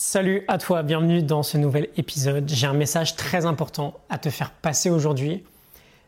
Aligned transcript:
Salut 0.00 0.44
à 0.46 0.58
toi, 0.58 0.84
bienvenue 0.84 1.24
dans 1.24 1.42
ce 1.42 1.58
nouvel 1.58 1.88
épisode. 1.96 2.48
J'ai 2.48 2.68
un 2.68 2.72
message 2.72 3.16
très 3.16 3.46
important 3.46 3.98
à 4.08 4.16
te 4.16 4.30
faire 4.30 4.52
passer 4.52 4.90
aujourd'hui. 4.90 5.42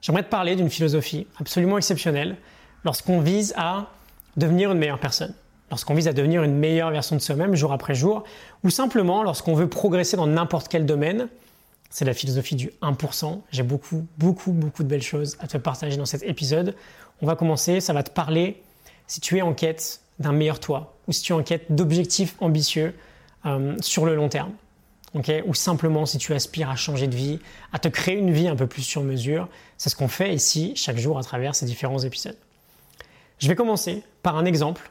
J'aimerais 0.01 0.23
te 0.23 0.29
parler 0.29 0.55
d'une 0.55 0.71
philosophie 0.71 1.27
absolument 1.41 1.77
exceptionnelle 1.77 2.37
lorsqu'on 2.85 3.19
vise 3.19 3.53
à 3.57 3.89
devenir 4.37 4.71
une 4.71 4.79
meilleure 4.79 5.01
personne, 5.01 5.35
lorsqu'on 5.71 5.95
vise 5.95 6.07
à 6.07 6.13
devenir 6.13 6.45
une 6.45 6.55
meilleure 6.55 6.93
version 6.93 7.17
de 7.17 7.21
soi-même 7.21 7.57
jour 7.57 7.73
après 7.73 7.97
jour, 7.97 8.23
ou 8.63 8.71
simplement 8.71 9.25
lorsqu'on 9.25 9.55
veut 9.55 9.69
progresser 9.69 10.17
dans 10.17 10.29
n'importe 10.29 10.69
quel 10.69 10.87
domaine. 10.87 11.27
C'est 11.91 12.05
la 12.05 12.15
philosophie 12.15 12.55
du 12.55 12.71
1%. 12.83 13.41
J'ai 13.51 13.65
beaucoup, 13.65 14.07
beaucoup, 14.19 14.53
beaucoup 14.53 14.85
de 14.85 14.89
belles 14.89 15.03
choses 15.03 15.37
à 15.41 15.49
te 15.49 15.59
partager 15.59 15.97
dans 15.97 16.07
cet 16.07 16.23
épisode. 16.23 16.77
On 17.23 17.27
va 17.27 17.35
commencer, 17.35 17.81
ça 17.81 17.93
va 17.93 18.05
te 18.05 18.13
parler 18.13 18.63
si 19.09 19.21
tu 19.21 19.39
es 19.39 19.43
en 19.43 19.53
quête 19.53 20.01
d'un 20.21 20.31
meilleur 20.31 20.61
toi, 20.61 20.95
ou 21.09 21.13
si 21.13 21.23
tu 21.23 21.33
es 21.33 21.35
en 21.35 21.43
quête 21.43 21.75
d'objectifs 21.75 22.37
ambitieux 22.39 22.95
euh, 23.47 23.77
sur 23.81 24.07
le 24.07 24.15
long 24.15 24.29
terme. 24.29 24.53
ou 25.47 25.55
simplement 25.55 26.07
si 26.07 26.19
tu 26.19 26.35
aspires 26.35 26.71
à 26.71 26.77
changer 26.77 27.09
de 27.09 27.17
vie, 27.17 27.41
à 27.73 27.79
te 27.79 27.89
créer 27.89 28.17
une 28.17 28.33
vie 28.33 28.49
un 28.49 28.57
peu 28.57 28.67
plus 28.67 28.83
sur 28.83 29.03
mesure. 29.03 29.49
C'est 29.77 29.91
ce 29.91 29.97
qu'on 29.97 30.09
fait 30.09 30.35
ici 30.35 30.73
chaque 30.77 30.99
jour 30.99 31.19
à 31.19 31.23
travers 31.23 31.55
ces 31.55 31.67
différents 31.67 31.99
épisodes. 32.01 32.37
Je 33.39 33.49
vais 33.49 33.57
commencer 33.57 34.03
par 34.23 34.37
un 34.37 34.45
exemple 34.45 34.91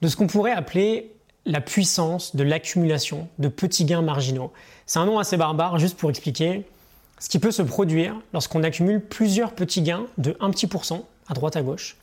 de 0.00 0.08
ce 0.08 0.16
qu'on 0.16 0.26
pourrait 0.26 0.52
appeler 0.52 1.12
la 1.44 1.60
puissance 1.60 2.36
de 2.36 2.44
l'accumulation 2.44 3.28
de 3.38 3.48
petits 3.48 3.84
gains 3.84 4.02
marginaux. 4.02 4.52
C'est 4.86 4.98
un 4.98 5.06
nom 5.06 5.18
assez 5.18 5.36
barbare 5.36 5.78
juste 5.78 5.96
pour 5.96 6.10
expliquer 6.10 6.64
ce 7.18 7.28
qui 7.28 7.38
peut 7.38 7.50
se 7.50 7.62
produire 7.62 8.20
lorsqu'on 8.32 8.62
accumule 8.62 9.00
plusieurs 9.00 9.52
petits 9.52 9.82
gains 9.82 10.06
de 10.18 10.36
un 10.40 10.50
petit 10.50 10.66
pourcent 10.66 11.08
à 11.28 11.34
droite 11.34 11.56
à 11.56 11.62
gauche. 11.62 11.96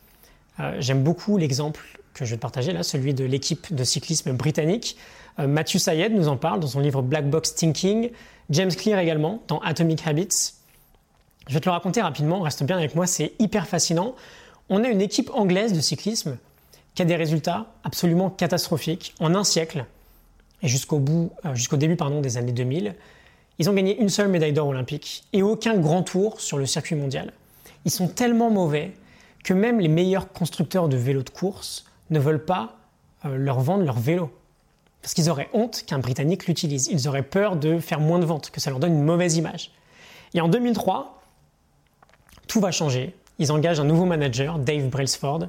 Euh, 0.60 0.76
j'aime 0.80 1.04
beaucoup 1.04 1.38
l'exemple 1.38 1.86
que 2.14 2.26
je 2.26 2.32
vais 2.32 2.38
te 2.38 2.42
partager 2.42 2.74
là, 2.74 2.84
celui 2.84 3.14
de 3.14 3.24
l'équipe 3.24 3.74
de 3.74 3.84
cyclisme 3.84 4.34
britannique 4.34 4.98
euh, 5.40 5.48
Matthew 5.48 5.78
Sayed 5.78 6.14
nous 6.14 6.28
en 6.28 6.38
parle 6.38 6.60
dans 6.60 6.68
son 6.68 6.80
livre 6.80 7.02
Black 7.02 7.30
Box 7.30 7.56
Thinking, 7.56 8.12
James 8.50 8.72
Clear 8.72 9.00
également 9.00 9.42
dans 9.48 9.60
Atomic 9.60 10.06
Habits. 10.06 10.54
Je 11.48 11.54
vais 11.54 11.60
te 11.60 11.66
le 11.66 11.72
raconter 11.72 12.02
rapidement, 12.02 12.42
reste 12.42 12.64
bien 12.64 12.78
avec 12.78 12.96
moi, 12.96 13.08
c'est 13.08 13.34
hyper 13.40 13.68
fascinant. 13.68 14.16
On 14.70 14.84
a 14.84 14.88
une 14.88 15.02
équipe 15.02 15.32
anglaise 15.34 15.74
de 15.74 15.80
cyclisme 15.80 16.38
qui 16.94 17.02
a 17.02 17.06
des 17.06 17.16
résultats 17.16 17.68
absolument 17.84 18.30
catastrophiques 18.30 19.16
en 19.20 19.34
un 19.34 19.44
siècle 19.44 19.86
et 20.62 20.68
jusqu'au 20.68 21.02
euh, 21.46 21.78
début 21.78 21.98
des 22.22 22.38
années 22.38 22.52
2000. 22.52 22.96
Ils 23.58 23.70
ont 23.70 23.74
gagné 23.74 24.00
une 24.00 24.10
seule 24.10 24.28
médaille 24.30 24.54
d'or 24.54 24.68
olympique 24.68 25.24
et 25.34 25.42
aucun 25.42 25.78
grand 25.78 26.04
tour 26.04 26.40
sur 26.40 26.58
le 26.58 26.66
circuit 26.66 26.96
mondial. 26.96 27.34
Ils 27.86 27.92
sont 27.92 28.08
tellement 28.08 28.50
mauvais 28.50 28.94
que 29.44 29.54
même 29.54 29.80
les 29.80 29.88
meilleurs 29.88 30.32
constructeurs 30.32 30.90
de 30.90 30.98
vélos 30.98 31.24
de 31.24 31.30
course 31.30 31.86
ne 32.10 32.20
veulent 32.20 32.44
pas 32.44 32.78
euh, 33.26 33.36
leur 33.38 33.60
vendre 33.60 33.84
leur 33.84 34.00
vélo. 34.00 34.32
Parce 35.02 35.14
qu'ils 35.14 35.30
auraient 35.30 35.50
honte 35.54 35.84
qu'un 35.86 36.00
Britannique 36.00 36.48
l'utilise. 36.48 36.88
Ils 36.88 37.08
auraient 37.08 37.24
peur 37.24 37.56
de 37.56 37.80
faire 37.80 38.00
moins 38.00 38.20
de 38.20 38.26
ventes, 38.26 38.52
que 38.52 38.60
ça 38.60 38.70
leur 38.70 38.80
donne 38.80 38.94
une 38.94 39.04
mauvaise 39.04 39.38
image. 39.38 39.72
Et 40.34 40.42
en 40.42 40.48
2003, 40.48 41.22
tout 42.48 42.60
va 42.60 42.72
changer. 42.72 43.16
Ils 43.38 43.52
engagent 43.52 43.80
un 43.80 43.86
nouveau 43.86 44.06
manager, 44.06 44.60
Dave 44.60 44.90
Brailsford, 44.90 45.48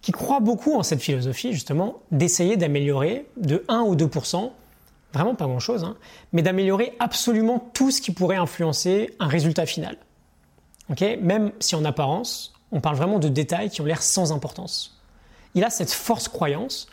qui 0.00 0.12
croit 0.12 0.40
beaucoup 0.40 0.74
en 0.74 0.82
cette 0.82 1.02
philosophie, 1.02 1.52
justement, 1.52 2.00
d'essayer 2.10 2.56
d'améliorer 2.56 3.26
de 3.36 3.64
1 3.68 3.80
ou 3.80 3.94
2% 3.94 4.50
vraiment 5.12 5.34
pas 5.34 5.46
grand-chose, 5.46 5.84
hein, 5.84 5.96
mais 6.32 6.42
d'améliorer 6.42 6.94
absolument 6.98 7.70
tout 7.72 7.90
ce 7.90 8.00
qui 8.00 8.12
pourrait 8.12 8.36
influencer 8.36 9.14
un 9.20 9.26
résultat 9.26 9.66
final. 9.66 9.96
Même 11.20 11.52
si 11.60 11.74
en 11.74 11.84
apparence, 11.84 12.54
on 12.72 12.80
parle 12.80 12.96
vraiment 12.96 13.18
de 13.18 13.28
détails 13.28 13.70
qui 13.70 13.80
ont 13.80 13.84
l'air 13.84 14.02
sans 14.02 14.32
importance. 14.32 14.97
Il 15.58 15.64
a 15.64 15.70
cette 15.70 15.90
force 15.90 16.28
croyance 16.28 16.86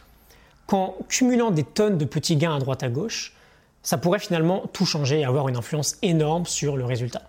qu'en 0.65 0.95
cumulant 1.07 1.51
des 1.51 1.63
tonnes 1.63 1.99
de 1.99 2.05
petits 2.05 2.35
gains 2.35 2.55
à 2.55 2.57
droite 2.57 2.81
à 2.81 2.89
gauche, 2.89 3.35
ça 3.83 3.99
pourrait 3.99 4.17
finalement 4.17 4.63
tout 4.73 4.87
changer 4.87 5.19
et 5.19 5.23
avoir 5.23 5.47
une 5.49 5.55
influence 5.55 5.97
énorme 6.01 6.47
sur 6.47 6.75
le 6.75 6.83
résultat. 6.83 7.21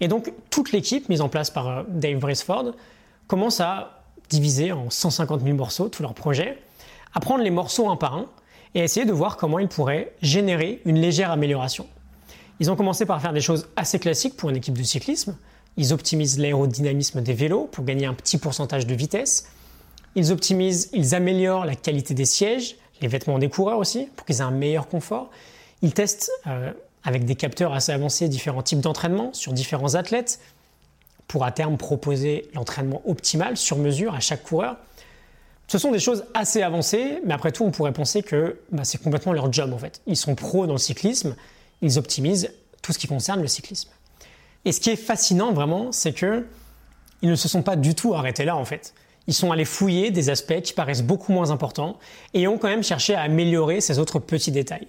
Et 0.00 0.08
donc 0.08 0.32
toute 0.48 0.72
l'équipe 0.72 1.10
mise 1.10 1.20
en 1.20 1.28
place 1.28 1.50
par 1.50 1.68
euh, 1.68 1.82
Dave 1.86 2.16
Brailsford 2.16 2.72
commence 3.26 3.60
à 3.60 4.04
diviser 4.30 4.72
en 4.72 4.88
150 4.88 5.42
000 5.42 5.54
morceaux 5.54 5.90
tous 5.90 6.02
leurs 6.02 6.14
projets, 6.14 6.56
à 7.12 7.20
prendre 7.20 7.44
les 7.44 7.50
morceaux 7.50 7.90
un 7.90 7.96
par 7.96 8.14
un 8.14 8.24
et 8.74 8.80
à 8.80 8.84
essayer 8.84 9.04
de 9.04 9.12
voir 9.12 9.36
comment 9.36 9.58
ils 9.58 9.68
pourraient 9.68 10.14
générer 10.22 10.80
une 10.86 10.98
légère 10.98 11.30
amélioration. 11.30 11.86
Ils 12.58 12.70
ont 12.70 12.76
commencé 12.76 13.04
par 13.04 13.20
faire 13.20 13.34
des 13.34 13.42
choses 13.42 13.68
assez 13.76 13.98
classiques 13.98 14.38
pour 14.38 14.48
une 14.48 14.56
équipe 14.56 14.78
de 14.78 14.82
cyclisme. 14.82 15.36
Ils 15.76 15.92
optimisent 15.92 16.38
l'aérodynamisme 16.38 17.20
des 17.20 17.34
vélos 17.34 17.68
pour 17.70 17.84
gagner 17.84 18.06
un 18.06 18.14
petit 18.14 18.38
pourcentage 18.38 18.86
de 18.86 18.94
vitesse. 18.94 19.50
Ils 20.14 20.32
optimisent, 20.32 20.90
ils 20.92 21.14
améliorent 21.14 21.64
la 21.64 21.74
qualité 21.74 22.14
des 22.14 22.24
sièges, 22.24 22.76
les 23.00 23.08
vêtements 23.08 23.38
des 23.38 23.48
coureurs 23.48 23.78
aussi, 23.78 24.08
pour 24.16 24.26
qu'ils 24.26 24.36
aient 24.36 24.42
un 24.42 24.50
meilleur 24.50 24.88
confort. 24.88 25.30
Ils 25.82 25.92
testent 25.92 26.30
euh, 26.46 26.72
avec 27.02 27.24
des 27.24 27.34
capteurs 27.34 27.72
assez 27.72 27.92
avancés 27.92 28.28
différents 28.28 28.62
types 28.62 28.80
d'entraînement 28.80 29.32
sur 29.32 29.52
différents 29.52 29.94
athlètes 29.94 30.40
pour 31.26 31.44
à 31.44 31.52
terme 31.52 31.76
proposer 31.76 32.48
l'entraînement 32.54 33.02
optimal 33.06 33.56
sur 33.56 33.76
mesure 33.76 34.14
à 34.14 34.20
chaque 34.20 34.42
coureur. 34.42 34.76
Ce 35.66 35.78
sont 35.78 35.90
des 35.90 35.98
choses 35.98 36.24
assez 36.34 36.62
avancées, 36.62 37.20
mais 37.24 37.34
après 37.34 37.50
tout, 37.50 37.64
on 37.64 37.70
pourrait 37.70 37.92
penser 37.92 38.22
que 38.22 38.58
bah, 38.70 38.84
c'est 38.84 39.02
complètement 39.02 39.32
leur 39.32 39.52
job 39.52 39.72
en 39.72 39.78
fait. 39.78 40.02
Ils 40.06 40.16
sont 40.16 40.34
pros 40.34 40.66
dans 40.66 40.74
le 40.74 40.78
cyclisme, 40.78 41.34
ils 41.80 41.98
optimisent 41.98 42.52
tout 42.82 42.92
ce 42.92 42.98
qui 42.98 43.06
concerne 43.06 43.40
le 43.40 43.48
cyclisme. 43.48 43.90
Et 44.64 44.72
ce 44.72 44.80
qui 44.80 44.90
est 44.90 44.96
fascinant 44.96 45.52
vraiment, 45.52 45.90
c'est 45.90 46.12
que 46.12 46.46
ils 47.22 47.30
ne 47.30 47.36
se 47.36 47.48
sont 47.48 47.62
pas 47.62 47.76
du 47.76 47.94
tout 47.94 48.14
arrêtés 48.14 48.44
là 48.44 48.56
en 48.56 48.64
fait 48.64 48.92
ils 49.26 49.34
sont 49.34 49.52
allés 49.52 49.64
fouiller 49.64 50.10
des 50.10 50.30
aspects 50.30 50.60
qui 50.60 50.72
paraissent 50.72 51.02
beaucoup 51.02 51.32
moins 51.32 51.50
importants 51.50 51.98
et 52.34 52.46
ont 52.46 52.58
quand 52.58 52.68
même 52.68 52.82
cherché 52.82 53.14
à 53.14 53.22
améliorer 53.22 53.80
ces 53.80 53.98
autres 53.98 54.18
petits 54.18 54.52
détails. 54.52 54.88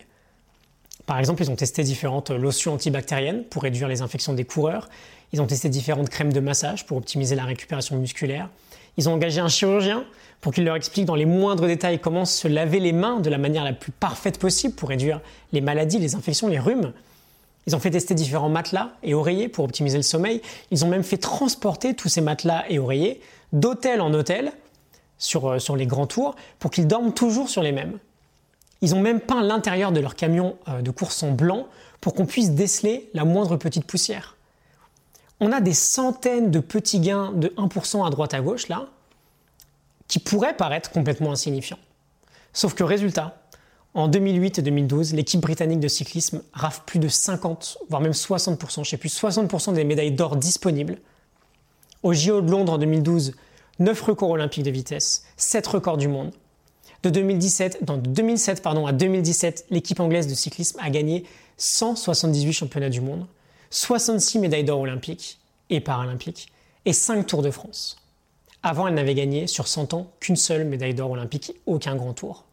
Par 1.05 1.19
exemple, 1.19 1.43
ils 1.43 1.51
ont 1.51 1.55
testé 1.55 1.83
différentes 1.83 2.31
lotions 2.31 2.73
antibactériennes 2.73 3.43
pour 3.43 3.63
réduire 3.63 3.87
les 3.87 4.01
infections 4.01 4.33
des 4.33 4.43
coureurs. 4.43 4.89
Ils 5.33 5.41
ont 5.41 5.45
testé 5.45 5.69
différentes 5.69 6.09
crèmes 6.09 6.33
de 6.33 6.39
massage 6.39 6.85
pour 6.85 6.97
optimiser 6.97 7.35
la 7.35 7.45
récupération 7.45 7.95
musculaire. 7.97 8.49
Ils 8.97 9.07
ont 9.09 9.13
engagé 9.13 9.39
un 9.39 9.47
chirurgien 9.47 10.05
pour 10.41 10.53
qu'il 10.53 10.63
leur 10.63 10.75
explique 10.75 11.05
dans 11.05 11.15
les 11.15 11.25
moindres 11.25 11.67
détails 11.67 11.99
comment 11.99 12.25
se 12.25 12.47
laver 12.47 12.79
les 12.79 12.93
mains 12.93 13.19
de 13.19 13.29
la 13.29 13.37
manière 13.37 13.63
la 13.63 13.73
plus 13.73 13.91
parfaite 13.91 14.39
possible 14.39 14.75
pour 14.75 14.89
réduire 14.89 15.21
les 15.51 15.61
maladies, 15.61 15.99
les 15.99 16.15
infections, 16.15 16.47
les 16.47 16.59
rhumes. 16.59 16.91
Ils 17.67 17.75
ont 17.75 17.79
fait 17.79 17.91
tester 17.91 18.13
différents 18.13 18.49
matelas 18.49 18.91
et 19.01 19.13
oreillers 19.13 19.47
pour 19.47 19.65
optimiser 19.65 19.97
le 19.97 20.03
sommeil. 20.03 20.41
Ils 20.71 20.85
ont 20.85 20.87
même 20.87 21.03
fait 21.03 21.17
transporter 21.17 21.93
tous 21.93 22.09
ces 22.09 22.21
matelas 22.21 22.63
et 22.69 22.77
oreillers 22.77 23.21
d'hôtel 23.53 24.01
en 24.01 24.13
hôtel 24.13 24.51
sur, 25.17 25.47
euh, 25.47 25.75
les 25.75 25.87
grands 25.87 26.07
tours 26.07 26.35
pour 26.59 26.71
qu'ils 26.71 26.87
dorment 26.87 27.13
toujours 27.13 27.49
sur 27.49 27.63
les 27.63 27.71
mêmes. 27.71 27.97
Ils 28.81 28.93
ont 28.93 29.01
même 29.01 29.19
peint 29.19 29.41
l'intérieur 29.41 29.91
de 29.91 29.99
leur 29.99 30.15
camion 30.15 30.57
euh, 30.67 30.81
de 30.81 30.91
course 30.91 31.23
en 31.23 31.31
blanc 31.31 31.67
pour 32.01 32.13
qu'on 32.13 32.25
puisse 32.25 32.51
déceler 32.51 33.09
la 33.13 33.25
moindre 33.25 33.57
petite 33.57 33.85
poussière. 33.85 34.35
On 35.39 35.51
a 35.51 35.59
des 35.59 35.73
centaines 35.73 36.51
de 36.51 36.59
petits 36.59 36.99
gains 36.99 37.31
de 37.33 37.47
1% 37.57 38.05
à 38.05 38.09
droite 38.09 38.33
à 38.33 38.41
gauche 38.41 38.67
là, 38.67 38.87
qui 40.07 40.19
pourraient 40.19 40.55
paraître 40.55 40.91
complètement 40.91 41.31
insignifiants. 41.31 41.79
Sauf 42.53 42.73
que 42.73 42.83
résultat, 42.83 43.41
en 43.95 44.09
2008 44.09 44.59
et 44.59 44.61
2012, 44.61 45.13
l'équipe 45.13 45.39
britannique 45.39 45.79
de 45.79 45.87
cyclisme 45.87 46.43
rafle 46.51 46.81
plus 46.85 46.99
de 46.99 47.07
50, 47.07 47.77
voire 47.89 48.01
même 48.01 48.11
60%, 48.11 48.83
je 48.83 48.89
sais 48.89 48.97
plus, 48.97 49.09
60% 49.09 49.73
des 49.73 49.85
médailles 49.85 50.11
d'or 50.11 50.35
disponibles. 50.35 50.97
Au 52.03 52.13
JO 52.13 52.41
de 52.41 52.51
Londres 52.51 52.73
en 52.73 52.77
2012, 52.77 53.35
9 53.79 54.01
records 54.01 54.31
olympiques 54.31 54.63
de 54.63 54.69
vitesse, 54.69 55.23
7 55.37 55.65
records 55.67 55.95
du 55.95 56.09
monde. 56.09 56.33
De 57.03 57.09
2017, 57.09 57.85
2007 57.85 58.61
pardon, 58.61 58.85
à 58.85 58.91
2017, 58.91 59.67
l'équipe 59.69 60.01
anglaise 60.01 60.27
de 60.27 60.35
cyclisme 60.35 60.77
a 60.81 60.89
gagné 60.89 61.23
178 61.55 62.51
championnats 62.51 62.89
du 62.89 62.99
monde, 62.99 63.25
66 63.69 64.39
médailles 64.39 64.65
d'or 64.65 64.81
olympiques 64.81 65.39
et 65.69 65.79
paralympiques 65.79 66.51
et 66.83 66.91
5 66.91 67.25
Tours 67.25 67.41
de 67.41 67.51
France. 67.51 67.95
Avant, 68.61 68.87
elle 68.87 68.95
n'avait 68.95 69.15
gagné 69.15 69.47
sur 69.47 69.69
100 69.69 69.93
ans 69.93 70.11
qu'une 70.19 70.35
seule 70.35 70.65
médaille 70.65 70.95
d'or 70.95 71.11
olympique, 71.11 71.53
aucun 71.65 71.95
grand 71.95 72.13
tour. 72.13 72.43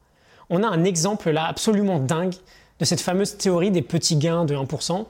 On 0.54 0.62
a 0.62 0.68
un 0.68 0.84
exemple 0.84 1.30
là 1.30 1.46
absolument 1.46 1.98
dingue 1.98 2.34
de 2.78 2.84
cette 2.84 3.00
fameuse 3.00 3.38
théorie 3.38 3.70
des 3.70 3.80
petits 3.80 4.16
gains 4.16 4.44
de 4.44 4.54
1% 4.54 5.06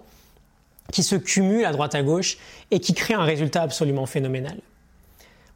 qui 0.92 1.02
se 1.02 1.16
cumulent 1.16 1.64
à 1.64 1.72
droite 1.72 1.96
à 1.96 2.02
gauche 2.04 2.38
et 2.70 2.78
qui 2.78 2.94
créent 2.94 3.14
un 3.14 3.24
résultat 3.24 3.62
absolument 3.62 4.06
phénoménal. 4.06 4.56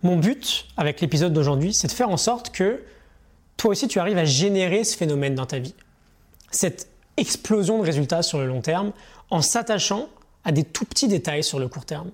Mon 0.03 0.17
but 0.17 0.67
avec 0.77 1.01
l'épisode 1.01 1.33
d'aujourd'hui, 1.33 1.73
c'est 1.73 1.87
de 1.87 1.93
faire 1.93 2.09
en 2.09 2.17
sorte 2.17 2.51
que 2.51 2.83
toi 3.57 3.71
aussi 3.71 3.87
tu 3.87 4.01
arrives 4.01 4.19
à 4.19 4.25
générer 4.25 4.83
ce 4.83 4.97
phénomène 4.97 5.37
dans 5.37 5.47
ta 5.47 5.61
vie. 5.61 5.75
Cette 6.51 6.89
explosion 7.17 7.79
de 7.79 7.85
résultats 7.85 8.23
sur 8.23 8.39
le 8.41 8.47
long 8.47 8.63
terme 8.63 8.91
en 9.31 9.41
s'attachant 9.41 10.09
à 10.45 10.51
des 10.51 10.65
tout 10.65 10.85
petits 10.85 11.07
détails 11.07 11.45
sur 11.45 11.61
le 11.61 11.69
court 11.69 11.85
terme. 11.85 12.11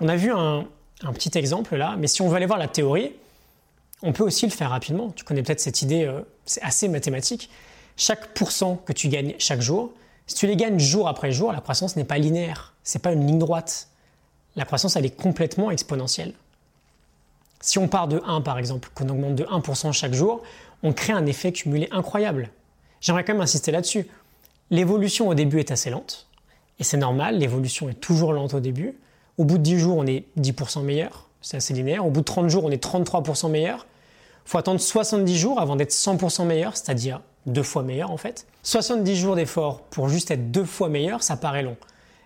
On 0.00 0.08
a 0.08 0.16
vu 0.16 0.32
un, 0.32 0.66
petit 1.14 1.36
exemple 1.38 1.76
là, 1.76 1.96
mais 1.98 2.08
si 2.08 2.20
on 2.20 2.28
veut 2.28 2.36
aller 2.36 2.46
voir 2.46 2.58
la 2.58 2.68
théorie, 2.68 3.12
on 4.04 4.12
peut 4.12 4.22
aussi 4.22 4.46
le 4.46 4.52
faire 4.52 4.70
rapidement. 4.70 5.10
Tu 5.16 5.24
connais 5.24 5.42
peut-être 5.42 5.60
cette 5.60 5.82
idée, 5.82 6.04
euh, 6.04 6.20
c'est 6.44 6.62
assez 6.62 6.88
mathématique. 6.88 7.50
Chaque 7.96 8.34
pourcent 8.34 8.76
que 8.76 8.92
tu 8.92 9.08
gagnes 9.08 9.34
chaque 9.38 9.60
jour, 9.60 9.92
si 10.26 10.36
tu 10.36 10.46
les 10.46 10.56
gagnes 10.56 10.78
jour 10.78 11.08
après 11.08 11.32
jour, 11.32 11.52
la 11.52 11.60
croissance 11.60 11.96
n'est 11.96 12.04
pas 12.04 12.18
linéaire, 12.18 12.74
c'est 12.82 13.00
pas 13.00 13.12
une 13.12 13.26
ligne 13.26 13.38
droite. 13.38 13.88
La 14.56 14.64
croissance, 14.64 14.96
elle 14.96 15.04
est 15.04 15.16
complètement 15.16 15.70
exponentielle. 15.70 16.32
Si 17.60 17.78
on 17.78 17.88
part 17.88 18.08
de 18.08 18.20
1 18.26 18.40
par 18.40 18.58
exemple, 18.58 18.90
qu'on 18.94 19.08
augmente 19.08 19.34
de 19.34 19.44
1% 19.44 19.92
chaque 19.92 20.14
jour, 20.14 20.42
on 20.82 20.92
crée 20.92 21.12
un 21.12 21.26
effet 21.26 21.52
cumulé 21.52 21.88
incroyable. 21.90 22.50
j'aimerais 23.00 23.24
quand 23.24 23.32
même 23.32 23.42
insister 23.42 23.72
là-dessus. 23.72 24.06
L'évolution 24.70 25.28
au 25.28 25.34
début 25.34 25.60
est 25.60 25.70
assez 25.70 25.90
lente, 25.90 26.26
et 26.78 26.84
c'est 26.84 26.96
normal, 26.96 27.38
l'évolution 27.38 27.88
est 27.88 27.94
toujours 28.00 28.32
lente 28.32 28.54
au 28.54 28.60
début. 28.60 28.94
Au 29.36 29.44
bout 29.44 29.58
de 29.58 29.62
10 29.62 29.78
jours, 29.78 29.96
on 29.98 30.06
est 30.06 30.24
10% 30.38 30.82
meilleur, 30.82 31.28
c'est 31.40 31.58
assez 31.58 31.74
linéaire. 31.74 32.06
Au 32.06 32.10
bout 32.10 32.20
de 32.20 32.24
30 32.24 32.48
jours, 32.48 32.64
on 32.64 32.70
est 32.70 32.82
33% 32.82 33.50
meilleur. 33.50 33.86
Faut 34.44 34.58
attendre 34.58 34.80
70 34.80 35.36
jours 35.36 35.60
avant 35.60 35.76
d'être 35.76 35.92
100% 35.92 36.44
meilleur, 36.46 36.76
c'est-à-dire 36.76 37.20
deux 37.46 37.62
fois 37.62 37.82
meilleur 37.82 38.10
en 38.10 38.16
fait. 38.16 38.46
70 38.62 39.16
jours 39.16 39.36
d'effort 39.36 39.82
pour 39.82 40.08
juste 40.08 40.30
être 40.30 40.50
deux 40.50 40.64
fois 40.64 40.88
meilleur, 40.88 41.22
ça 41.22 41.36
paraît 41.36 41.62
long. 41.62 41.76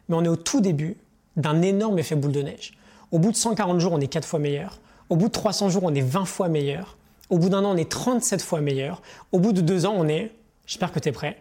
Mais 0.09 0.17
on 0.17 0.25
est 0.25 0.29
au 0.29 0.37
tout 0.37 0.61
début 0.61 0.97
d'un 1.37 1.63
énorme 1.63 1.99
effet 1.99 2.17
boule 2.17 2.33
de 2.33 2.43
neige. 2.43 2.73
Au 3.11 3.19
bout 3.19 3.31
de 3.33 3.37
140 3.37 3.81
jours, 3.81 3.93
on 3.93 4.01
est 4.01 4.09
4 4.09 4.27
fois 4.27 4.39
meilleur. 4.39 4.81
Au 5.09 5.17
bout 5.17 5.29
de 5.29 5.33
300 5.33 5.71
jours, 5.71 5.85
on 5.85 5.95
est 5.95 6.03
20 6.03 6.25
fois 6.25 6.49
meilleur. 6.49 6.97
Au 7.31 7.39
bout 7.39 7.49
d'un 7.49 7.65
an, 7.65 7.75
on 7.75 7.77
est 7.77 7.91
37 7.91 8.43
fois 8.43 8.61
meilleur. 8.61 9.03
Au 9.33 9.39
bout 9.39 9.53
de 9.53 9.61
deux 9.61 9.87
ans, 9.87 9.95
on 9.97 10.09
est, 10.09 10.33
j'espère 10.67 10.93
que 10.93 10.99
tu 10.99 11.09
es 11.09 11.13
prêt, 11.13 11.39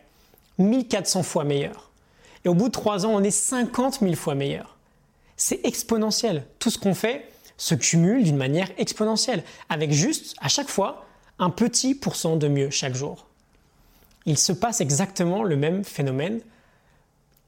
1400 0.59 1.23
fois 1.23 1.43
meilleur. 1.43 1.91
Et 2.45 2.49
au 2.49 2.53
bout 2.53 2.67
de 2.67 2.71
trois 2.73 3.05
ans, 3.05 3.11
on 3.13 3.23
est 3.23 3.31
50 3.31 3.99
000 4.01 4.13
fois 4.15 4.35
meilleur. 4.35 4.77
C'est 5.35 5.65
exponentiel. 5.65 6.45
Tout 6.59 6.69
ce 6.69 6.77
qu'on 6.77 6.93
fait 6.93 7.29
se 7.57 7.75
cumule 7.75 8.23
d'une 8.23 8.37
manière 8.37 8.69
exponentielle, 8.77 9.43
avec 9.69 9.91
juste, 9.91 10.35
à 10.39 10.47
chaque 10.47 10.69
fois, 10.69 11.05
un 11.39 11.49
petit 11.49 11.95
pourcent 11.95 12.35
de 12.35 12.47
mieux 12.47 12.69
chaque 12.69 12.95
jour. 12.95 13.27
Il 14.25 14.37
se 14.37 14.51
passe 14.51 14.81
exactement 14.81 15.43
le 15.43 15.55
même 15.55 15.83
phénomène, 15.83 16.41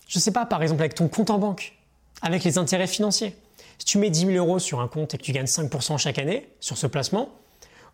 je 0.08 0.18
ne 0.18 0.22
sais 0.22 0.32
pas, 0.32 0.46
par 0.46 0.64
exemple 0.64 0.82
avec 0.82 0.96
ton 0.96 1.08
compte 1.08 1.30
en 1.30 1.38
banque, 1.38 1.78
avec 2.22 2.44
les 2.44 2.58
intérêts 2.58 2.88
financiers. 2.88 3.36
Si 3.78 3.86
tu 3.86 3.98
mets 3.98 4.10
10 4.10 4.26
000 4.26 4.32
euros 4.32 4.60
sur 4.60 4.82
un 4.82 4.88
compte 4.88 5.14
et 5.14 5.18
que 5.18 5.24
tu 5.24 5.32
gagnes 5.32 5.46
5% 5.46 5.98
chaque 5.98 6.18
année 6.18 6.50
sur 6.60 6.78
ce 6.78 6.88
placement, 6.88 7.30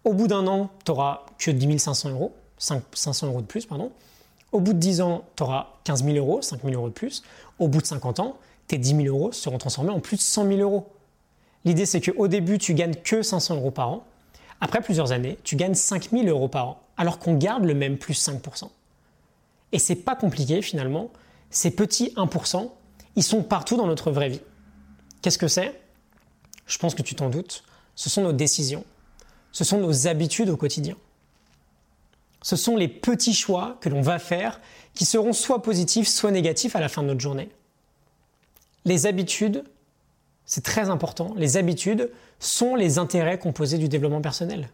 au 0.03 0.13
bout 0.13 0.27
d'un 0.27 0.47
an, 0.47 0.69
tu 0.85 0.91
n'auras 0.91 1.25
que 1.37 1.51
10 1.51 1.79
500 1.79 2.09
euros, 2.11 2.35
500 2.57 3.27
euros 3.27 3.41
de 3.41 3.45
plus, 3.45 3.65
pardon. 3.65 3.91
Au 4.51 4.59
bout 4.59 4.73
de 4.73 4.79
10 4.79 5.01
ans, 5.01 5.25
tu 5.35 5.43
auras 5.43 5.73
15 5.83 6.05
000 6.05 6.17
euros, 6.17 6.41
5 6.41 6.61
000 6.63 6.73
euros 6.73 6.87
de 6.87 6.93
plus. 6.93 7.23
Au 7.59 7.67
bout 7.67 7.81
de 7.81 7.87
50 7.87 8.19
ans, 8.19 8.37
tes 8.67 8.77
10 8.77 9.03
000 9.03 9.07
euros 9.07 9.31
seront 9.31 9.57
transformés 9.57 9.91
en 9.91 9.99
plus 9.99 10.17
de 10.17 10.21
100 10.21 10.47
000 10.47 10.59
euros. 10.61 10.87
L'idée, 11.65 11.85
c'est 11.85 11.99
qu'au 11.99 12.27
début, 12.27 12.57
tu 12.57 12.73
gagnes 12.73 12.95
que 12.95 13.21
500 13.21 13.55
euros 13.55 13.71
par 13.71 13.89
an. 13.89 14.05
Après 14.61 14.81
plusieurs 14.81 15.11
années, 15.11 15.37
tu 15.43 15.55
gagnes 15.55 15.73
5 15.73 16.11
000 16.11 16.27
euros 16.27 16.47
par 16.47 16.67
an, 16.67 16.81
alors 16.95 17.19
qu'on 17.19 17.33
garde 17.33 17.65
le 17.65 17.73
même 17.73 17.97
plus 17.97 18.13
5%. 18.13 18.69
Et 19.71 19.79
c'est 19.79 19.95
pas 19.95 20.15
compliqué 20.15 20.61
finalement. 20.61 21.11
Ces 21.49 21.71
petits 21.71 22.13
1%, 22.15 22.69
ils 23.15 23.23
sont 23.23 23.43
partout 23.43 23.77
dans 23.77 23.87
notre 23.87 24.11
vraie 24.11 24.29
vie. 24.29 24.41
Qu'est-ce 25.21 25.37
que 25.37 25.47
c'est? 25.47 25.81
Je 26.67 26.77
pense 26.77 26.95
que 26.95 27.01
tu 27.01 27.15
t'en 27.15 27.29
doutes. 27.29 27.63
Ce 27.95 28.09
sont 28.09 28.21
nos 28.21 28.33
décisions. 28.33 28.85
Ce 29.51 29.63
sont 29.63 29.79
nos 29.79 30.07
habitudes 30.07 30.49
au 30.49 30.57
quotidien. 30.57 30.95
Ce 32.41 32.55
sont 32.55 32.75
les 32.75 32.87
petits 32.87 33.33
choix 33.33 33.77
que 33.81 33.89
l'on 33.89 34.01
va 34.01 34.19
faire 34.19 34.59
qui 34.93 35.05
seront 35.05 35.33
soit 35.33 35.63
positifs, 35.63 36.07
soit 36.07 36.31
négatifs 36.31 36.75
à 36.75 36.79
la 36.79 36.89
fin 36.89 37.01
de 37.01 37.07
notre 37.07 37.21
journée. 37.21 37.49
Les 38.85 39.07
habitudes, 39.07 39.63
c'est 40.45 40.63
très 40.63 40.89
important, 40.89 41.33
les 41.37 41.57
habitudes 41.57 42.11
sont 42.39 42.75
les 42.75 42.99
intérêts 42.99 43.39
composés 43.39 43.77
du 43.77 43.89
développement 43.89 44.21
personnel. 44.21 44.69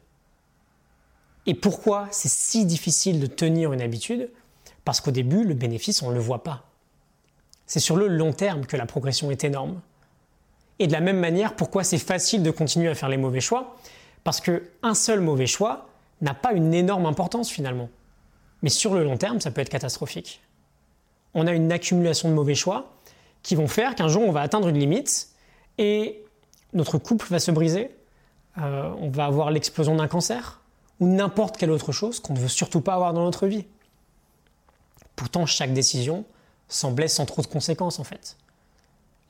Et 1.46 1.54
pourquoi 1.54 2.08
c'est 2.12 2.30
si 2.30 2.66
difficile 2.66 3.20
de 3.20 3.26
tenir 3.26 3.74
une 3.74 3.82
habitude? 3.82 4.30
Parce 4.86 5.02
qu'au 5.02 5.12
début, 5.12 5.44
le 5.44 5.54
bénéfice, 5.54 6.02
on 6.02 6.10
ne 6.10 6.16
le 6.16 6.20
voit 6.20 6.44
pas. 6.44 6.66
C'est 7.66 7.80
sur 7.80 7.96
le 7.96 8.08
long 8.08 8.34
terme 8.34 8.66
que 8.66 8.78
la 8.78 8.86
progression 8.86 9.32
est 9.32 9.44
énorme. 9.44 9.82
Et 10.80 10.88
de 10.88 10.92
la 10.92 11.00
même 11.00 11.20
manière, 11.20 11.56
pourquoi 11.56 11.84
c'est 11.84 11.98
facile 11.98 12.44
de 12.44 12.52
continuer 12.52 12.90
à 12.90 12.96
faire 12.96 13.10
les 13.10 13.18
mauvais 13.18 13.40
choix? 13.40 13.78
Parce 14.24 14.42
qu'un 14.42 14.94
seul 14.94 15.22
mauvais 15.22 15.48
choix 15.48 15.88
n'a 16.22 16.34
pas 16.34 16.54
une 16.54 16.74
énorme 16.74 17.06
importance 17.06 17.50
finalement. 17.50 17.90
Mais 18.62 18.70
sur 18.70 18.94
le 18.94 19.04
long 19.04 19.18
terme, 19.18 19.40
ça 19.40 19.52
peut 19.52 19.62
être 19.62 19.70
catastrophique. 19.70 20.42
On 21.34 21.48
a 21.48 21.54
une 21.54 21.72
accumulation 21.72 22.30
de 22.30 22.34
mauvais 22.34 22.56
choix 22.56 22.92
qui 23.42 23.56
vont 23.56 23.68
faire 23.68 23.96
qu'un 23.96 24.08
jour 24.08 24.24
on 24.24 24.32
va 24.32 24.42
atteindre 24.42 24.68
une 24.68 24.78
limite 24.78 25.31
et 25.78 26.24
notre 26.74 26.98
couple 26.98 27.28
va 27.30 27.40
se 27.40 27.52
briser, 27.52 27.92
euh, 28.58 28.94
on 29.00 29.10
va 29.10 29.26
avoir 29.26 29.52
l'explosion 29.52 29.96
d'un 29.96 30.08
cancer 30.08 30.62
ou 31.00 31.08
n'importe 31.08 31.58
quelle 31.58 31.72
autre 31.72 31.92
chose 31.92 32.20
qu'on 32.20 32.34
ne 32.34 32.40
veut 32.40 32.48
surtout 32.48 32.82
pas 32.82 32.94
avoir 32.94 33.14
dans 33.14 33.24
notre 33.24 33.48
vie. 33.48 33.66
Pourtant, 35.16 35.46
chaque 35.46 35.74
décision 35.74 36.26
semblait 36.68 37.08
sans 37.08 37.26
trop 37.26 37.42
de 37.42 37.48
conséquences 37.48 38.00
en 38.00 38.04
fait. 38.04 38.38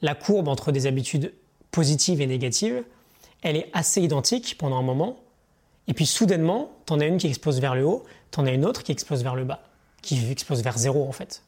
La 0.02 0.16
courbe 0.16 0.48
entre 0.48 0.72
des 0.72 0.88
habitudes 0.88 1.34
positives 1.72 2.22
et 2.22 2.28
négatives, 2.28 2.84
elle 3.42 3.56
est 3.56 3.70
assez 3.74 4.02
identique 4.02 4.58
pendant 4.58 4.78
un 4.78 4.84
moment, 4.84 5.18
et 5.88 5.94
puis 5.94 6.06
soudainement, 6.06 6.72
tu 6.86 6.94
en 6.94 7.00
as 7.00 7.06
une 7.06 7.18
qui 7.18 7.28
explose 7.28 7.60
vers 7.60 7.76
le 7.76 7.86
haut, 7.86 8.04
tu 8.32 8.40
en 8.40 8.46
as 8.46 8.52
une 8.52 8.66
autre 8.66 8.84
qui 8.84 8.92
explose 8.92 9.24
vers 9.24 9.36
le 9.36 9.44
bas, 9.44 9.64
qui 10.02 10.30
explose 10.30 10.64
vers 10.64 10.78
zéro 10.78 11.08
en 11.08 11.12
fait. 11.12 11.44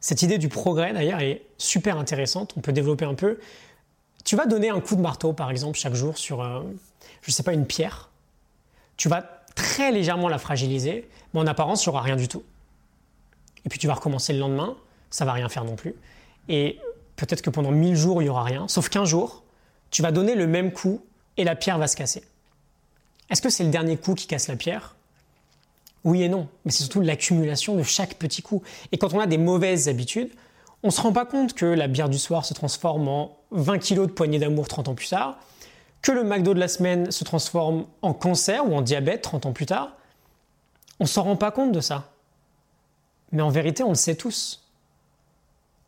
Cette 0.00 0.22
idée 0.22 0.38
du 0.38 0.48
progrès 0.48 0.92
d'ailleurs 0.92 1.20
est 1.20 1.42
super 1.58 1.98
intéressante, 1.98 2.54
on 2.56 2.60
peut 2.60 2.72
développer 2.72 3.04
un 3.04 3.14
peu. 3.14 3.38
Tu 4.30 4.36
vas 4.36 4.46
donner 4.46 4.70
un 4.70 4.80
coup 4.80 4.94
de 4.94 5.00
marteau 5.00 5.32
par 5.32 5.50
exemple 5.50 5.76
chaque 5.76 5.94
jour 5.94 6.16
sur, 6.16 6.40
euh, 6.40 6.62
je 7.20 7.30
ne 7.30 7.32
sais 7.32 7.42
pas, 7.42 7.52
une 7.52 7.66
pierre. 7.66 8.10
Tu 8.96 9.08
vas 9.08 9.22
très 9.56 9.90
légèrement 9.90 10.28
la 10.28 10.38
fragiliser, 10.38 11.08
mais 11.34 11.40
en 11.40 11.48
apparence, 11.48 11.84
il 11.84 11.88
n'y 11.88 11.90
aura 11.90 12.02
rien 12.02 12.14
du 12.14 12.28
tout. 12.28 12.44
Et 13.64 13.68
puis 13.68 13.80
tu 13.80 13.88
vas 13.88 13.94
recommencer 13.94 14.32
le 14.32 14.38
lendemain, 14.38 14.76
ça 15.10 15.24
va 15.24 15.32
rien 15.32 15.48
faire 15.48 15.64
non 15.64 15.74
plus. 15.74 15.96
Et 16.48 16.78
peut-être 17.16 17.42
que 17.42 17.50
pendant 17.50 17.72
1000 17.72 17.96
jours, 17.96 18.22
il 18.22 18.26
n'y 18.26 18.28
aura 18.28 18.44
rien, 18.44 18.68
sauf 18.68 18.88
qu'un 18.88 19.04
jour, 19.04 19.42
tu 19.90 20.00
vas 20.00 20.12
donner 20.12 20.36
le 20.36 20.46
même 20.46 20.70
coup 20.70 21.04
et 21.36 21.42
la 21.42 21.56
pierre 21.56 21.78
va 21.78 21.88
se 21.88 21.96
casser. 21.96 22.22
Est-ce 23.30 23.42
que 23.42 23.50
c'est 23.50 23.64
le 23.64 23.70
dernier 23.70 23.96
coup 23.96 24.14
qui 24.14 24.28
casse 24.28 24.46
la 24.46 24.54
pierre? 24.54 24.94
Oui 26.04 26.22
et 26.22 26.28
non, 26.28 26.46
mais 26.64 26.70
c'est 26.70 26.84
surtout 26.84 27.00
l'accumulation 27.00 27.74
de 27.74 27.82
chaque 27.82 28.14
petit 28.14 28.42
coup. 28.42 28.62
Et 28.92 28.96
quand 28.96 29.12
on 29.12 29.18
a 29.18 29.26
des 29.26 29.38
mauvaises 29.38 29.88
habitudes, 29.88 30.30
on 30.82 30.88
ne 30.88 30.92
se 30.92 31.00
rend 31.00 31.12
pas 31.12 31.26
compte 31.26 31.54
que 31.54 31.66
la 31.66 31.88
bière 31.88 32.08
du 32.08 32.18
soir 32.18 32.44
se 32.44 32.54
transforme 32.54 33.08
en 33.08 33.36
20 33.50 33.78
kilos 33.78 34.06
de 34.06 34.12
poignée 34.12 34.38
d'amour 34.38 34.68
30 34.68 34.88
ans 34.88 34.94
plus 34.94 35.08
tard, 35.08 35.38
que 36.02 36.12
le 36.12 36.24
McDo 36.24 36.54
de 36.54 36.60
la 36.60 36.68
semaine 36.68 37.10
se 37.10 37.24
transforme 37.24 37.86
en 38.00 38.14
cancer 38.14 38.66
ou 38.66 38.74
en 38.74 38.80
diabète 38.80 39.22
30 39.22 39.46
ans 39.46 39.52
plus 39.52 39.66
tard. 39.66 39.96
On 40.98 41.04
ne 41.04 41.08
s'en 41.08 41.22
rend 41.22 41.36
pas 41.36 41.50
compte 41.50 41.72
de 41.72 41.80
ça. 41.80 42.10
Mais 43.32 43.42
en 43.42 43.50
vérité, 43.50 43.82
on 43.82 43.90
le 43.90 43.94
sait 43.94 44.14
tous. 44.14 44.66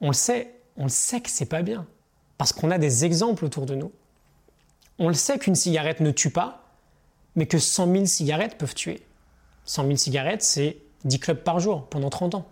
On 0.01 0.09
le 0.09 0.13
sait, 0.13 0.55
on 0.77 0.85
le 0.85 0.91
sait 0.91 1.21
que 1.21 1.31
c'est 1.31 1.47
pas 1.47 1.63
bien. 1.63 1.87
Parce 2.37 2.53
qu'on 2.53 2.71
a 2.71 2.79
des 2.79 3.05
exemples 3.05 3.45
autour 3.45 3.67
de 3.67 3.75
nous. 3.75 3.93
On 4.99 5.09
le 5.09 5.15
sait 5.15 5.39
qu'une 5.39 5.55
cigarette 5.55 6.01
ne 6.01 6.11
tue 6.11 6.31
pas, 6.31 6.65
mais 7.35 7.47
que 7.47 7.59
100 7.59 7.91
000 7.93 8.07
cigarettes 8.07 8.59
peuvent 8.59 8.75
tuer. 8.75 9.03
100 9.65 9.85
000 9.85 9.97
cigarettes, 9.97 10.43
c'est 10.43 10.77
10 11.05 11.19
clubs 11.19 11.43
par 11.43 11.61
jour 11.61 11.87
pendant 11.87 12.11
30 12.11 12.35
ans. 12.35 12.47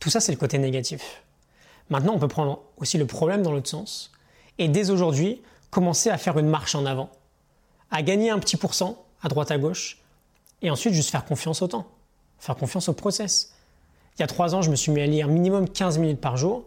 Tout 0.00 0.10
ça, 0.10 0.20
c'est 0.20 0.32
le 0.32 0.38
côté 0.38 0.58
négatif. 0.58 1.22
Maintenant, 1.90 2.14
on 2.14 2.18
peut 2.18 2.28
prendre 2.28 2.62
aussi 2.76 2.98
le 2.98 3.06
problème 3.06 3.42
dans 3.42 3.52
l'autre 3.52 3.68
sens 3.68 4.12
et 4.58 4.68
dès 4.68 4.90
aujourd'hui, 4.90 5.42
commencer 5.70 6.10
à 6.10 6.18
faire 6.18 6.38
une 6.38 6.48
marche 6.48 6.74
en 6.74 6.86
avant, 6.86 7.10
à 7.90 8.02
gagner 8.02 8.30
un 8.30 8.38
petit 8.38 8.56
pourcent 8.56 9.04
à 9.22 9.28
droite 9.28 9.50
à 9.50 9.58
gauche 9.58 9.98
et 10.62 10.70
ensuite 10.70 10.94
juste 10.94 11.10
faire 11.10 11.24
confiance 11.24 11.62
au 11.62 11.68
temps 11.68 11.86
faire 12.38 12.56
confiance 12.56 12.88
au 12.88 12.92
process. 12.92 13.52
Il 14.16 14.20
y 14.20 14.24
a 14.24 14.26
trois 14.26 14.54
ans, 14.54 14.62
je 14.62 14.70
me 14.70 14.76
suis 14.76 14.90
mis 14.92 15.00
à 15.00 15.06
lire 15.06 15.28
minimum 15.28 15.68
15 15.68 15.98
minutes 15.98 16.20
par 16.20 16.36
jour. 16.36 16.64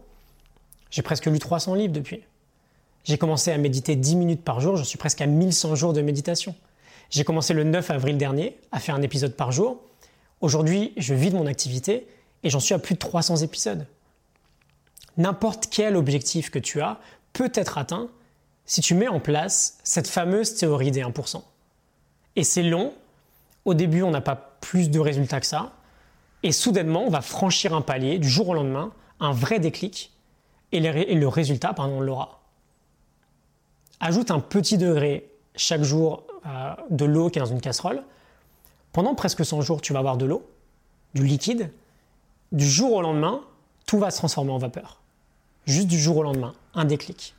J'ai 0.90 1.02
presque 1.02 1.26
lu 1.26 1.40
300 1.40 1.76
livres 1.76 1.94
depuis. 1.94 2.24
J'ai 3.04 3.18
commencé 3.18 3.52
à 3.52 3.58
méditer 3.58 3.96
10 3.96 4.16
minutes 4.16 4.44
par 4.44 4.60
jour, 4.60 4.78
je 4.78 4.84
suis 4.84 4.98
presque 4.98 5.22
à 5.22 5.26
1100 5.26 5.76
jours 5.76 5.94
de 5.94 6.02
méditation. 6.02 6.54
J'ai 7.10 7.24
commencé 7.24 7.54
le 7.54 7.64
9 7.64 7.90
avril 7.90 8.18
dernier 8.18 8.58
à 8.72 8.80
faire 8.80 8.96
un 8.96 9.02
épisode 9.02 9.36
par 9.36 9.52
jour. 9.52 9.82
Aujourd'hui, 10.40 10.94
je 10.98 11.14
vis 11.14 11.32
de 11.32 11.36
mon 11.36 11.48
activité 11.48 12.08
et 12.44 12.50
j'en 12.50 12.60
suis 12.60 12.74
à 12.74 12.80
plus 12.80 12.96
de 12.96 13.00
300 13.00 13.38
épisodes. 13.38 13.86
N'importe 15.18 15.68
quel 15.70 15.96
objectif 15.96 16.50
que 16.50 16.60
tu 16.60 16.82
as 16.82 17.00
peut 17.34 17.52
être 17.54 17.78
atteint 17.78 18.10
si 18.66 18.82
tu 18.82 18.96
mets 18.96 19.08
en 19.08 19.20
place 19.20 19.78
cette 19.84 20.08
fameuse 20.08 20.56
théorie 20.56 20.92
des 20.92 21.02
1%. 21.02 21.42
Et 22.36 22.44
c'est 22.44 22.64
long. 22.64 22.94
Au 23.66 23.74
début, 23.74 24.02
on 24.02 24.12
n'a 24.12 24.22
pas 24.22 24.58
plus 24.62 24.90
de 24.90 25.00
résultats 25.00 25.40
que 25.40 25.46
ça. 25.46 25.74
Et 26.44 26.52
soudainement, 26.52 27.04
on 27.04 27.10
va 27.10 27.22
franchir 27.22 27.74
un 27.74 27.82
palier 27.82 28.18
du 28.18 28.30
jour 28.30 28.50
au 28.50 28.54
lendemain, 28.54 28.94
un 29.20 29.32
vrai 29.32 29.60
déclic, 29.60 30.12
et, 30.72 30.80
le 30.80 31.28
résultat, 31.28 31.74
pardon, 31.74 31.98
on 31.98 32.02
l'aura. 32.02 32.40
Ajoute 34.00 34.32
un 34.32 34.40
petit 34.40 34.78
degré 34.78 35.30
chaque 35.56 35.84
jour 35.84 36.24
euh, 36.46 36.74
de 36.90 37.06
l'eau 37.06 37.30
qui 37.30 37.40
est 37.40 37.42
dans 37.42 37.48
une 37.48 37.62
casserole. 37.62 38.04
Pendant 38.94 39.16
presque 39.16 39.46
100 39.46 39.62
jours, 39.62 39.82
tu 39.82 39.94
vas 39.94 40.00
avoir 40.00 40.18
de 40.18 40.26
l'eau, 40.26 40.50
du 41.14 41.26
liquide. 41.26 41.72
Du 42.51 42.70
jour 42.70 42.91
au 42.93 43.01
lendemain, 43.01 43.41
tout 43.86 43.98
va 43.98 44.12
se 44.12 44.17
transformer 44.17 44.51
en 44.51 44.58
vapeur. 44.58 45.00
Juste 45.65 45.88
du 45.88 45.98
jour 45.98 46.17
au 46.17 46.24
lendemain, 46.24 46.53
un 46.74 46.84
déclic. 46.84 47.34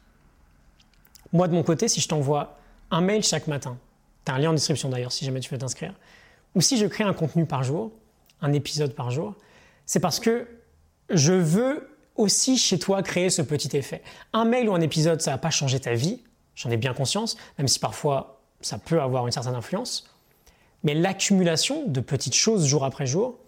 Moi, 1.33 1.49
de 1.49 1.55
mon 1.55 1.63
côté, 1.63 1.87
si 1.89 2.01
je 2.01 2.09
t'envoie 2.09 2.57
un 2.91 3.03
mail 3.03 3.23
chaque 3.23 3.47
matin, 3.47 3.77
tu 4.25 4.33
as 4.33 4.35
un 4.37 4.39
lien 4.39 4.51
en 4.51 4.55
description 4.55 4.89
d'ailleurs 4.89 5.13
si 5.13 5.25
jamais 5.25 5.41
tu 5.41 5.51
veux 5.51 5.59
t'inscrire, 5.59 5.95
ou 6.55 6.63
si 6.63 6.79
je 6.79 6.87
crée 6.87 7.05
un 7.05 7.13
contenu 7.13 7.45
par 7.45 7.63
jour, 7.63 7.91
un 8.41 8.53
épisode 8.55 8.95
par 8.95 9.11
jour, 9.11 9.35
c'est 9.85 10.01
parce 10.01 10.19
que 10.19 10.49
je 11.11 11.33
veux 11.33 11.91
aussi 12.17 12.57
chez 12.57 12.79
toi 12.79 13.03
créer 13.03 13.29
ce 13.29 13.43
petit 13.43 13.77
effet. 13.77 14.03
Un 14.33 14.47
mail 14.47 14.69
ou 14.69 14.75
un 14.75 14.81
épisode, 14.81 15.21
ça 15.21 15.33
va 15.33 15.39
pas 15.39 15.51
changer 15.51 15.81
ta 15.81 15.93
vie, 15.93 16.23
j'en 16.55 16.71
ai 16.71 16.79
bien 16.79 16.95
conscience, 16.95 17.37
même 17.59 17.69
si 17.69 17.79
parfois 17.79 18.41
ça 18.63 18.79
peut 18.79 19.01
avoir 19.01 19.27
une 19.27 19.33
certaine 19.33 19.55
influence. 19.55 20.09
Mais 20.85 20.95
l'accumulation 20.95 21.87
de 21.87 22.01
petites 22.01 22.35
choses 22.35 22.67
jour 22.67 22.85
après 22.85 23.07
jour, 23.07 23.39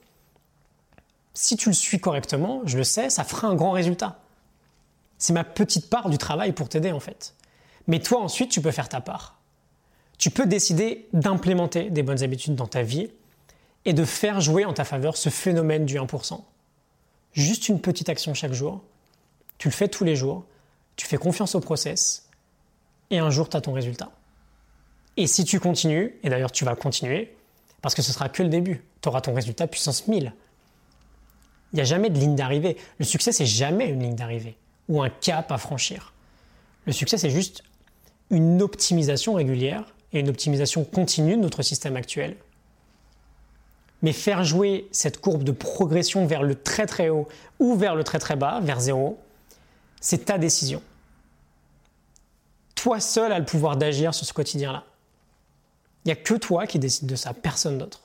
si 1.34 1.56
tu 1.56 1.68
le 1.68 1.74
suis 1.74 1.98
correctement, 1.98 2.62
je 2.64 2.78
le 2.78 2.84
sais, 2.84 3.10
ça 3.10 3.24
fera 3.24 3.48
un 3.48 3.54
grand 3.54 3.72
résultat. 3.72 4.20
C'est 5.18 5.32
ma 5.32 5.44
petite 5.44 5.90
part 5.90 6.08
du 6.08 6.18
travail 6.18 6.52
pour 6.52 6.68
t'aider 6.68 6.92
en 6.92 7.00
fait. 7.00 7.34
Mais 7.86 7.98
toi 7.98 8.20
ensuite, 8.20 8.50
tu 8.50 8.60
peux 8.60 8.70
faire 8.70 8.88
ta 8.88 9.00
part. 9.00 9.40
Tu 10.16 10.30
peux 10.30 10.46
décider 10.46 11.08
d'implémenter 11.12 11.90
des 11.90 12.02
bonnes 12.02 12.22
habitudes 12.22 12.54
dans 12.54 12.68
ta 12.68 12.82
vie 12.82 13.10
et 13.84 13.92
de 13.92 14.04
faire 14.04 14.40
jouer 14.40 14.64
en 14.64 14.72
ta 14.72 14.84
faveur 14.84 15.16
ce 15.16 15.28
phénomène 15.28 15.84
du 15.84 15.98
1%. 15.98 16.40
Juste 17.32 17.68
une 17.68 17.80
petite 17.80 18.08
action 18.08 18.32
chaque 18.32 18.52
jour. 18.52 18.82
Tu 19.58 19.68
le 19.68 19.72
fais 19.72 19.88
tous 19.88 20.04
les 20.04 20.14
jours. 20.14 20.44
Tu 20.96 21.06
fais 21.06 21.16
confiance 21.16 21.54
au 21.56 21.60
process. 21.60 22.28
Et 23.10 23.18
un 23.18 23.30
jour, 23.30 23.48
tu 23.48 23.56
as 23.56 23.60
ton 23.60 23.72
résultat. 23.72 24.12
Et 25.16 25.26
si 25.26 25.44
tu 25.44 25.60
continues, 25.60 26.18
et 26.22 26.28
d'ailleurs 26.28 26.52
tu 26.52 26.64
vas 26.64 26.74
continuer, 26.74 27.36
parce 27.82 27.94
que 27.94 28.02
ce 28.02 28.12
sera 28.12 28.28
que 28.28 28.42
le 28.42 28.48
début, 28.48 28.84
tu 29.00 29.08
auras 29.08 29.20
ton 29.20 29.34
résultat 29.34 29.66
puissance 29.66 30.06
1000. 30.06 30.32
Il 31.74 31.78
n'y 31.78 31.80
a 31.80 31.86
jamais 31.86 32.08
de 32.08 32.20
ligne 32.20 32.36
d'arrivée. 32.36 32.76
Le 32.98 33.04
succès, 33.04 33.32
c'est 33.32 33.46
jamais 33.46 33.88
une 33.88 34.00
ligne 34.00 34.14
d'arrivée 34.14 34.56
ou 34.88 35.02
un 35.02 35.10
cap 35.10 35.50
à 35.50 35.58
franchir. 35.58 36.12
Le 36.86 36.92
succès, 36.92 37.18
c'est 37.18 37.30
juste 37.30 37.64
une 38.30 38.62
optimisation 38.62 39.34
régulière 39.34 39.82
et 40.12 40.20
une 40.20 40.28
optimisation 40.28 40.84
continue 40.84 41.36
de 41.36 41.42
notre 41.42 41.62
système 41.62 41.96
actuel. 41.96 42.36
Mais 44.02 44.12
faire 44.12 44.44
jouer 44.44 44.86
cette 44.92 45.20
courbe 45.20 45.42
de 45.42 45.50
progression 45.50 46.26
vers 46.26 46.44
le 46.44 46.54
très 46.54 46.86
très 46.86 47.08
haut 47.08 47.26
ou 47.58 47.74
vers 47.74 47.96
le 47.96 48.04
très 48.04 48.20
très 48.20 48.36
bas, 48.36 48.60
vers 48.62 48.78
zéro, 48.78 49.18
c'est 50.00 50.26
ta 50.26 50.38
décision. 50.38 50.80
Toi 52.76 53.00
seul 53.00 53.32
as 53.32 53.40
le 53.40 53.46
pouvoir 53.46 53.76
d'agir 53.76 54.14
sur 54.14 54.26
ce 54.26 54.32
quotidien-là. 54.32 54.84
Il 56.04 56.08
n'y 56.08 56.12
a 56.12 56.16
que 56.16 56.34
toi 56.34 56.68
qui 56.68 56.78
décide 56.78 57.08
de 57.08 57.16
ça, 57.16 57.34
personne 57.34 57.78
d'autre. 57.78 58.00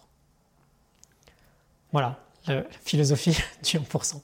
Voilà, 1.91 2.19
la 2.48 2.63
philosophie 2.84 3.38
du 3.63 3.77
1%. 3.77 4.22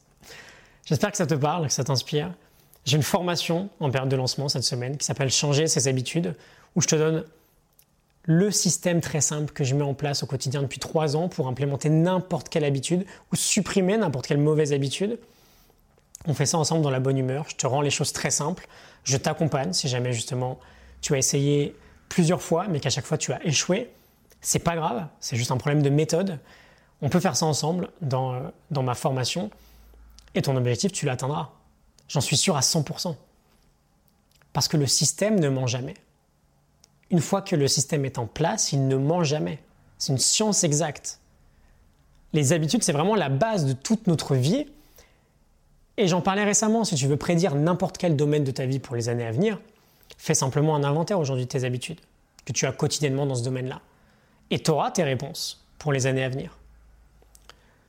J'espère 0.85 1.11
que 1.11 1.17
ça 1.17 1.25
te 1.25 1.33
parle, 1.33 1.67
que 1.67 1.73
ça 1.73 1.83
t'inspire. 1.83 2.31
J'ai 2.85 2.97
une 2.97 3.03
formation 3.03 3.69
en 3.79 3.89
période 3.89 4.09
de 4.09 4.15
lancement 4.15 4.47
cette 4.47 4.63
semaine 4.63 4.97
qui 4.97 5.05
s'appelle 5.05 5.31
Changer 5.31 5.67
ses 5.67 5.87
habitudes, 5.87 6.35
où 6.75 6.81
je 6.81 6.87
te 6.87 6.95
donne 6.95 7.25
le 8.23 8.51
système 8.51 9.01
très 9.01 9.21
simple 9.21 9.53
que 9.53 9.63
je 9.63 9.75
mets 9.75 9.83
en 9.83 9.93
place 9.93 10.23
au 10.23 10.25
quotidien 10.25 10.61
depuis 10.61 10.79
trois 10.79 11.15
ans 11.15 11.29
pour 11.29 11.47
implémenter 11.47 11.89
n'importe 11.89 12.49
quelle 12.49 12.63
habitude 12.63 13.05
ou 13.31 13.35
supprimer 13.35 13.97
n'importe 13.97 14.27
quelle 14.27 14.39
mauvaise 14.39 14.73
habitude. 14.73 15.19
On 16.27 16.33
fait 16.33 16.47
ça 16.47 16.57
ensemble 16.57 16.81
dans 16.81 16.89
la 16.89 16.99
bonne 16.99 17.17
humeur. 17.17 17.45
Je 17.49 17.55
te 17.55 17.67
rends 17.67 17.81
les 17.81 17.91
choses 17.91 18.13
très 18.13 18.31
simples. 18.31 18.67
Je 19.03 19.17
t'accompagne 19.17 19.73
si 19.73 19.87
jamais 19.87 20.11
justement 20.11 20.59
tu 21.01 21.13
as 21.13 21.17
essayé 21.19 21.75
plusieurs 22.09 22.41
fois, 22.41 22.67
mais 22.67 22.79
qu'à 22.79 22.89
chaque 22.89 23.05
fois 23.05 23.17
tu 23.17 23.31
as 23.31 23.45
échoué. 23.45 23.91
C'est 24.41 24.59
pas 24.59 24.75
grave, 24.75 25.07
c'est 25.19 25.35
juste 25.35 25.51
un 25.51 25.57
problème 25.57 25.83
de 25.83 25.89
méthode. 25.89 26.39
On 27.05 27.09
peut 27.09 27.19
faire 27.19 27.37
ça 27.37 27.45
ensemble 27.45 27.89
dans, 28.01 28.33
euh, 28.33 28.39
dans 28.71 28.81
ma 28.81 28.95
formation 28.95 29.51
et 30.33 30.41
ton 30.41 30.55
objectif, 30.55 30.91
tu 30.91 31.05
l'atteindras. 31.05 31.51
J'en 32.07 32.19
suis 32.19 32.35
sûr 32.35 32.57
à 32.57 32.61
100%. 32.61 33.15
Parce 34.53 34.67
que 34.67 34.75
le 34.75 34.87
système 34.87 35.39
ne 35.39 35.47
ment 35.49 35.67
jamais. 35.67 35.93
Une 37.11 37.19
fois 37.19 37.43
que 37.43 37.55
le 37.55 37.67
système 37.67 38.05
est 38.05 38.17
en 38.17 38.25
place, 38.25 38.71
il 38.71 38.87
ne 38.87 38.95
ment 38.95 39.23
jamais. 39.23 39.59
C'est 39.99 40.13
une 40.13 40.17
science 40.17 40.63
exacte. 40.63 41.19
Les 42.33 42.53
habitudes, 42.53 42.81
c'est 42.81 42.91
vraiment 42.91 43.13
la 43.13 43.29
base 43.29 43.65
de 43.65 43.73
toute 43.73 44.07
notre 44.07 44.33
vie. 44.33 44.65
Et 45.97 46.07
j'en 46.07 46.21
parlais 46.21 46.43
récemment, 46.43 46.85
si 46.85 46.95
tu 46.95 47.05
veux 47.05 47.17
prédire 47.17 47.53
n'importe 47.53 47.99
quel 47.99 48.15
domaine 48.15 48.43
de 48.43 48.51
ta 48.51 48.65
vie 48.65 48.79
pour 48.79 48.95
les 48.95 49.09
années 49.09 49.27
à 49.27 49.31
venir, 49.31 49.61
fais 50.17 50.33
simplement 50.33 50.75
un 50.75 50.83
inventaire 50.83 51.19
aujourd'hui 51.19 51.45
de 51.45 51.49
tes 51.51 51.65
habitudes 51.65 51.99
que 52.45 52.51
tu 52.51 52.65
as 52.65 52.71
quotidiennement 52.71 53.27
dans 53.27 53.35
ce 53.35 53.43
domaine-là. 53.43 53.81
Et 54.49 54.57
tu 54.57 54.71
auras 54.71 54.89
tes 54.89 55.03
réponses 55.03 55.63
pour 55.77 55.93
les 55.93 56.07
années 56.07 56.23
à 56.23 56.29
venir. 56.29 56.57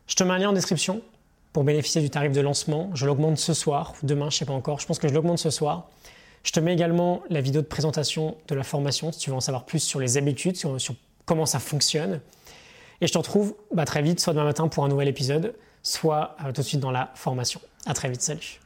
Je 0.07 0.15
te 0.15 0.25
mets 0.25 0.33
un 0.33 0.39
lien 0.39 0.51
en 0.51 0.53
description 0.53 1.03
pour 1.53 1.65
bénéficier 1.65 2.01
du 2.01 2.11
tarif 2.11 2.33
de 2.33 2.41
lancement. 2.41 2.91
Je 2.95 3.07
l'augmente 3.07 3.39
ce 3.39 3.55
soir 3.55 3.95
ou 4.03 4.07
demain, 4.07 4.31
je 4.31 4.37
ne 4.37 4.39
sais 4.39 4.45
pas 4.45 4.53
encore. 4.53 4.81
Je 4.81 4.87
pense 4.87 4.99
que 4.99 5.09
je 5.09 5.15
l'augmente 5.15 5.39
ce 5.39 5.51
soir. 5.51 5.89
Je 6.43 6.53
te 6.53 6.61
mets 6.61 6.73
également 6.73 7.23
la 7.29 7.41
vidéo 7.41 7.61
de 7.61 7.67
présentation 7.67 8.37
de 8.47 8.55
la 8.55 8.63
formation 8.63 9.11
si 9.11 9.19
tu 9.19 9.31
veux 9.31 9.37
en 9.37 9.41
savoir 9.41 9.65
plus 9.65 9.81
sur 9.81 9.99
les 9.99 10.17
habitudes, 10.17 10.57
sur, 10.57 10.79
comment 11.25 11.47
ça 11.47 11.59
fonctionne. 11.59 12.21
Et 13.01 13.07
je 13.07 13.13
te 13.13 13.19
retrouve 13.19 13.55
bah, 13.75 13.85
très 13.85 14.01
vite, 14.01 14.21
soit 14.21 14.33
demain 14.33 14.45
matin 14.45 14.69
pour 14.69 14.85
un 14.85 14.89
nouvel 14.89 15.09
épisode, 15.09 15.55
soit 15.83 16.37
euh, 16.45 16.53
tout 16.53 16.63
de 16.63 16.67
suite 16.67 16.81
dans 16.81 16.93
la 16.93 17.11
formation. 17.15 17.61
À 17.85 17.95
très 17.95 18.09
vite, 18.09 18.23
salut. 18.23 18.61